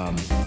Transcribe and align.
I 0.00 0.39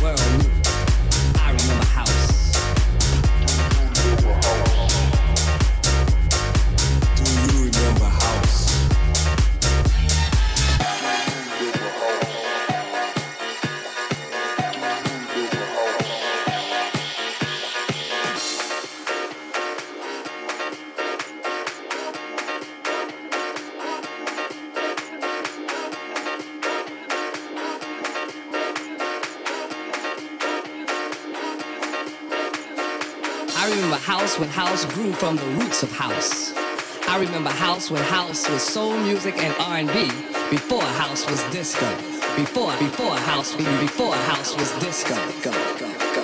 when 0.00 0.57
I 37.18 37.22
remember 37.22 37.50
house 37.50 37.90
when 37.90 38.00
house 38.04 38.48
was 38.48 38.62
soul 38.62 38.96
music 38.96 39.42
and 39.42 39.52
R&B 39.58 40.04
before 40.50 40.84
house 40.84 41.28
was 41.28 41.42
disco. 41.50 41.90
Before, 42.36 42.70
before 42.78 43.16
house, 43.16 43.56
before 43.56 44.14
house 44.14 44.54
was 44.54 44.70
disco. 44.78 45.16
Go, 45.42 45.50
go, 45.80 45.92
go, 46.14 46.17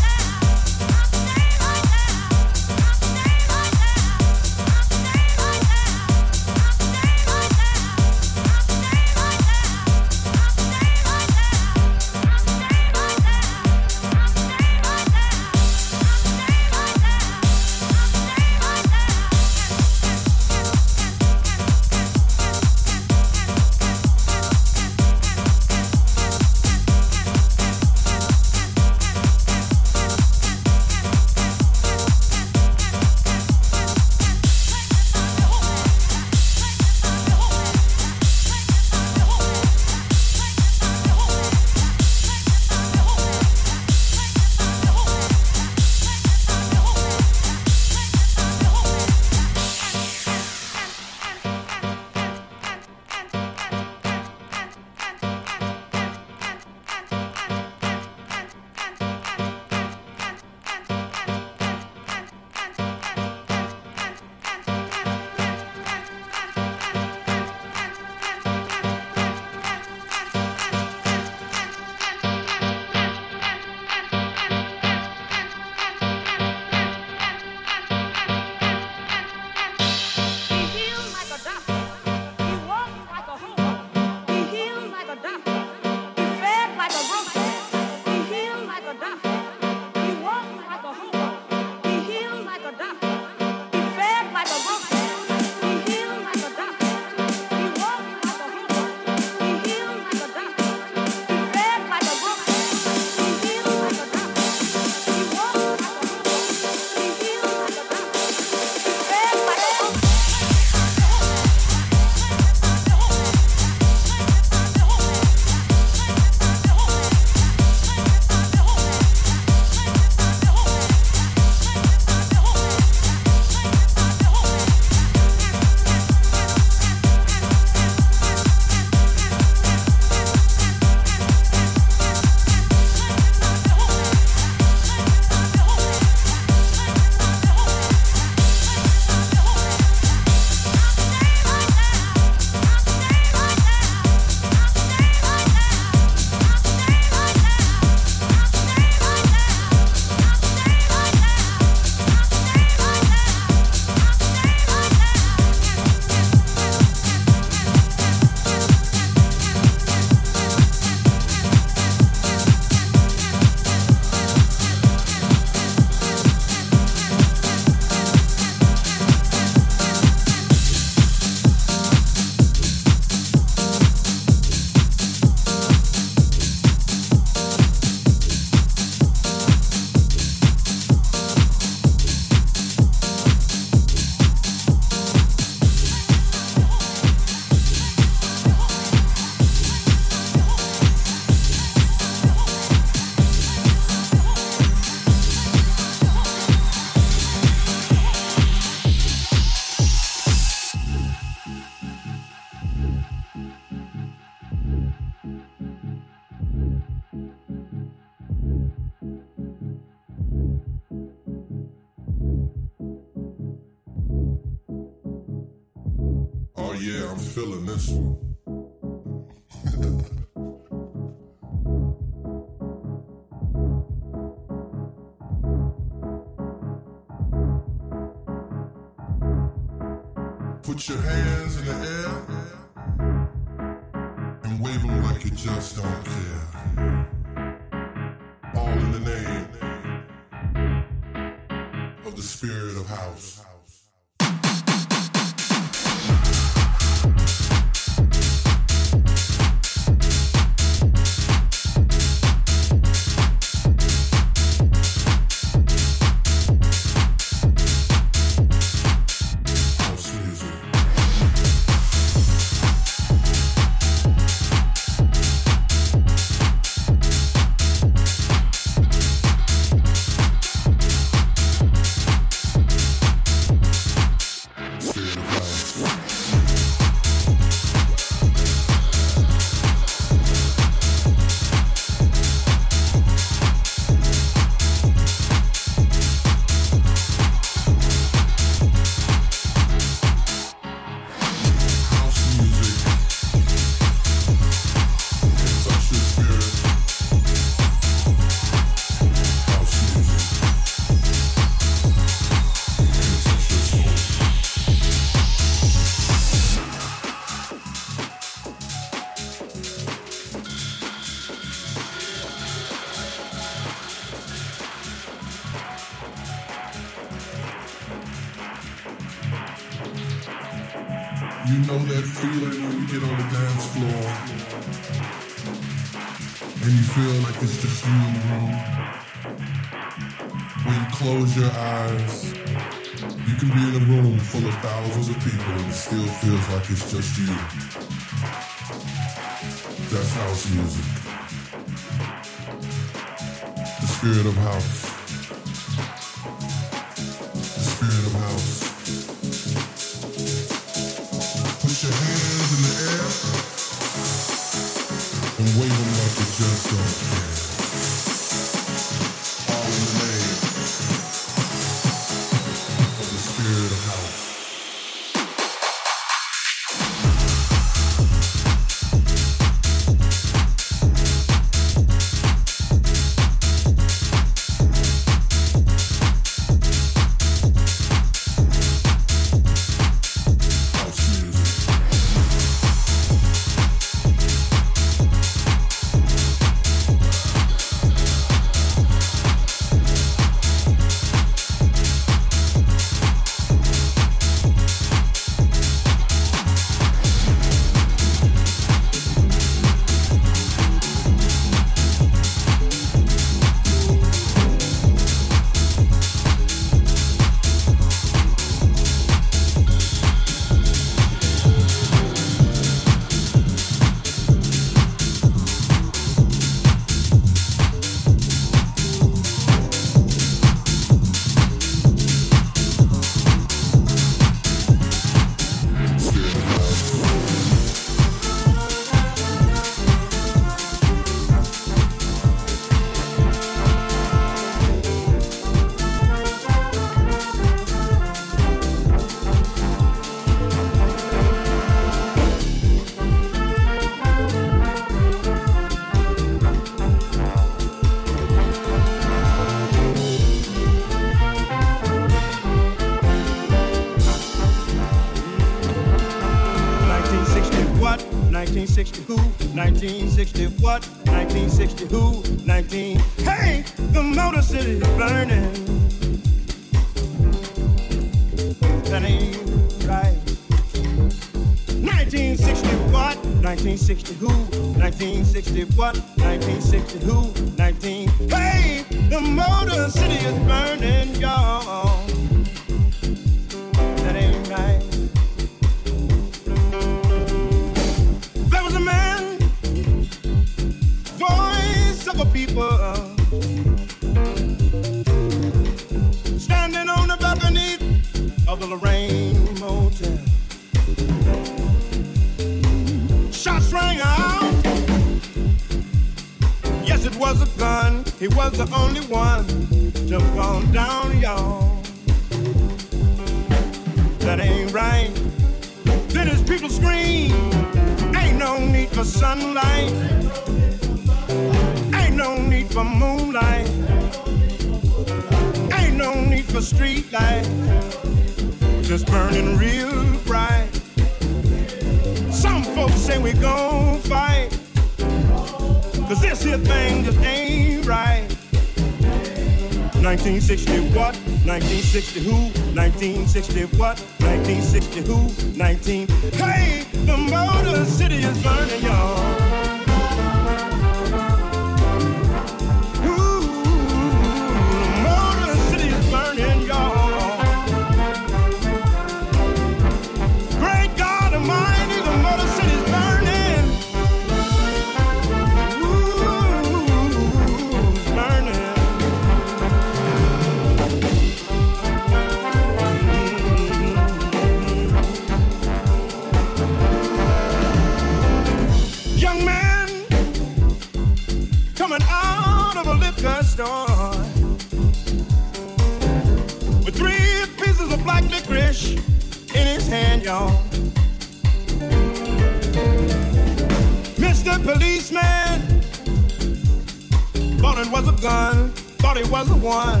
one. 599.60 600.00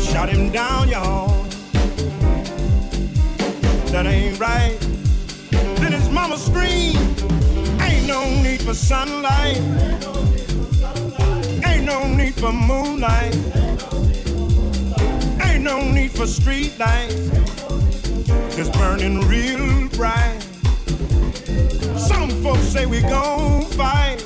Shot 0.00 0.28
him 0.28 0.50
down, 0.50 0.88
y'all. 0.88 1.42
That 3.92 4.06
ain't 4.06 4.38
right. 4.38 4.76
Then 5.80 5.92
his 5.92 6.08
mama 6.10 6.36
screamed, 6.36 6.96
Ain't 7.80 8.06
no 8.06 8.24
need 8.42 8.60
for 8.62 8.74
sunlight. 8.74 9.56
Ain't 11.66 11.84
no 11.84 12.06
need 12.06 12.34
for 12.34 12.52
moonlight. 12.52 13.34
Ain't 15.42 15.64
no 15.64 15.90
need 15.90 16.10
for 16.10 16.26
street 16.26 16.78
lights 16.78 17.30
is 18.58 18.70
burning 18.70 19.20
real 19.28 19.88
bright. 19.90 20.40
Some 21.96 22.30
folks 22.42 22.62
say 22.62 22.86
we 22.86 23.00
gon' 23.00 23.64
fight. 23.64 24.24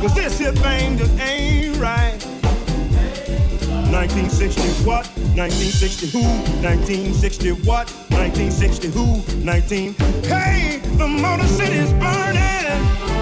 Cause 0.00 0.14
this 0.14 0.38
here 0.38 0.52
thing 0.52 0.96
just 0.96 1.18
ain't 1.18 1.76
right. 1.78 2.27
1960 3.90 4.84
what? 4.84 5.06
1960 5.36 6.08
who? 6.08 6.22
1960 6.62 7.52
what? 7.64 7.90
1960 8.10 8.88
who? 8.88 9.22
19. 9.44 9.94
Hey, 10.24 10.80
the 10.98 11.08
Motor 11.08 11.46
City's 11.46 11.92
burning. 11.94 13.17